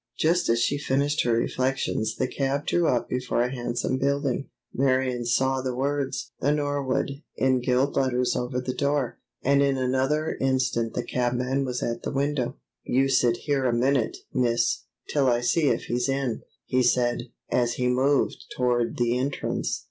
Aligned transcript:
Just 0.17 0.49
as 0.49 0.57
she 0.59 0.79
finished 0.79 1.21
her 1.25 1.33
reflections 1.33 2.15
the 2.15 2.27
cab 2.27 2.65
drew 2.65 2.87
up 2.87 3.07
before 3.07 3.43
a 3.43 3.51
handsome 3.51 3.99
building. 3.99 4.49
Marion 4.73 5.27
saw 5.27 5.61
the 5.61 5.75
words 5.75 6.31
"The 6.39 6.51
Norwood" 6.51 7.21
in 7.35 7.59
gilt 7.59 7.95
letters 7.95 8.35
over 8.35 8.59
the 8.59 8.73
door, 8.73 9.19
and 9.43 9.61
in 9.61 9.77
another 9.77 10.37
instant 10.41 10.95
the 10.95 11.03
cabman 11.03 11.65
was 11.65 11.83
at 11.83 12.01
the 12.01 12.09
window. 12.11 12.57
"You 12.83 13.09
sit 13.09 13.37
here 13.45 13.65
a 13.65 13.73
minute, 13.73 14.17
miss, 14.33 14.85
till 15.07 15.27
I 15.27 15.41
see 15.41 15.67
if 15.69 15.83
he's 15.83 16.09
in," 16.09 16.41
he 16.65 16.81
said, 16.81 17.29
as 17.51 17.73
he 17.75 17.87
moved 17.87 18.45
toward 18.57 18.97
the 18.97 19.15
entrance. 19.19 19.79